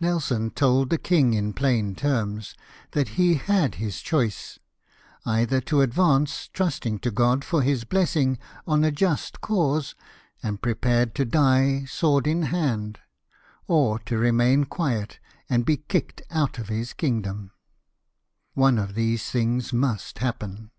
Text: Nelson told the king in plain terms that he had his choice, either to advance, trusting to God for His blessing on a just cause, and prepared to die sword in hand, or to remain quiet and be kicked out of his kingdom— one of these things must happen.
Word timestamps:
Nelson 0.00 0.50
told 0.50 0.90
the 0.90 0.98
king 0.98 1.32
in 1.32 1.52
plain 1.52 1.94
terms 1.94 2.56
that 2.90 3.10
he 3.10 3.34
had 3.34 3.76
his 3.76 4.00
choice, 4.00 4.58
either 5.24 5.60
to 5.60 5.80
advance, 5.80 6.48
trusting 6.48 6.98
to 6.98 7.12
God 7.12 7.44
for 7.44 7.62
His 7.62 7.84
blessing 7.84 8.36
on 8.66 8.82
a 8.82 8.90
just 8.90 9.40
cause, 9.40 9.94
and 10.42 10.60
prepared 10.60 11.14
to 11.14 11.24
die 11.24 11.84
sword 11.84 12.26
in 12.26 12.46
hand, 12.50 12.98
or 13.68 14.00
to 14.00 14.18
remain 14.18 14.64
quiet 14.64 15.20
and 15.48 15.64
be 15.64 15.76
kicked 15.76 16.22
out 16.32 16.58
of 16.58 16.66
his 16.66 16.92
kingdom— 16.92 17.52
one 18.64 18.76
of 18.76 18.96
these 18.96 19.30
things 19.30 19.72
must 19.72 20.18
happen. 20.18 20.72